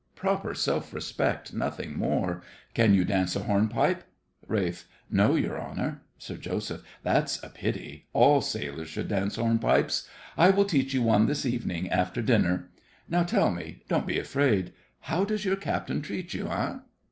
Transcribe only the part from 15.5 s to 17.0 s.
captain treat you, eh?